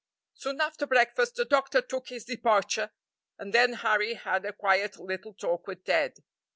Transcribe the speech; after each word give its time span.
Soon 0.33 0.59
after 0.61 0.87
breakfast 0.87 1.35
the 1.35 1.45
doctor 1.45 1.79
took 1.79 2.09
his 2.09 2.25
departure, 2.25 2.89
and 3.37 3.53
then 3.53 3.73
Harry 3.73 4.15
had 4.15 4.43
a 4.47 4.51
quiet 4.51 4.97
little 4.97 5.35
talk 5.35 5.67
with 5.67 5.85
Ted. 5.85 6.13